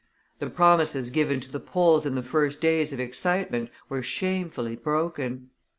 The 0.39 0.49
promises 0.49 1.11
given 1.11 1.39
to 1.41 1.51
the 1.51 1.59
Poles 1.59 2.07
in 2.07 2.15
the 2.15 2.23
first 2.23 2.59
days 2.59 2.91
of 2.91 2.99
excitement 2.99 3.69
were 3.87 4.01
shamefully 4.01 4.75
broken. 4.75 5.51